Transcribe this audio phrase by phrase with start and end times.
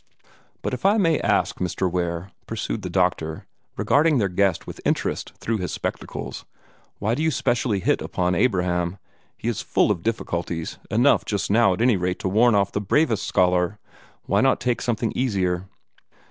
[0.63, 1.87] "But if I may ask, Mr.
[1.87, 3.45] Ware," pursued the doctor,
[3.77, 6.43] regarding their guest with interest through his spectacles,
[6.97, 8.97] "why do you specially hit upon Abraham?
[9.37, 12.81] He is full of difficulties enough, just now, at any rate, to warn off the
[12.81, 13.77] bravest scholar.
[14.23, 15.67] Why not take something easier?"